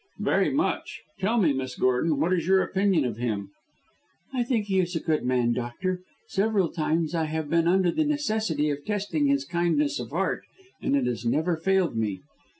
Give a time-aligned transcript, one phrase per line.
[0.17, 1.03] "Very much.
[1.19, 3.51] Tell me, Miss Gordon, what is your opinion of him?"
[4.33, 6.01] "I think he is a good man, doctor.
[6.27, 10.41] Several times I have been under the necessity of testing his kindness of heart,
[10.81, 12.21] and it has never failed me.